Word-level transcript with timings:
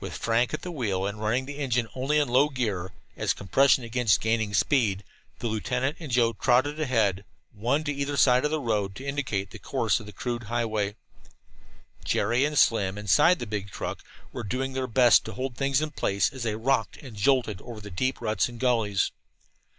With 0.00 0.16
Frank 0.16 0.54
at 0.54 0.62
the 0.62 0.72
wheel, 0.72 1.06
and 1.06 1.20
running 1.20 1.44
the 1.44 1.58
engine 1.58 1.88
only 1.94 2.18
in 2.18 2.26
low 2.26 2.48
gear, 2.48 2.92
as 3.18 3.34
compression 3.34 3.84
against 3.84 4.22
gaining 4.22 4.54
speed, 4.54 5.04
the 5.40 5.46
lieutenant 5.46 5.98
and 6.00 6.10
Joe 6.10 6.32
trotted 6.32 6.80
ahead, 6.80 7.22
one 7.52 7.82
on 7.82 7.90
either 7.90 8.16
side 8.16 8.46
of 8.46 8.50
the 8.50 8.60
road, 8.62 8.94
to 8.94 9.04
indicate 9.06 9.50
the 9.50 9.58
course 9.58 10.00
of 10.00 10.06
the 10.06 10.12
crude 10.14 10.44
highway. 10.44 10.96
Jerry 12.02 12.46
and 12.46 12.58
Slim, 12.58 12.96
inside 12.96 13.40
the 13.40 13.46
big 13.46 13.68
truck, 13.70 14.02
were 14.32 14.42
doing 14.42 14.72
their 14.72 14.86
best 14.86 15.26
to 15.26 15.34
hold 15.34 15.58
things 15.58 15.82
in 15.82 15.90
place 15.90 16.32
as 16.32 16.44
they 16.44 16.56
rocked 16.56 16.96
and 17.02 17.14
jolted 17.14 17.60
over 17.60 17.82
the 17.82 17.90
deep 17.90 18.22
ruts 18.22 18.48
and 18.48 18.58
gullies. 18.58 19.12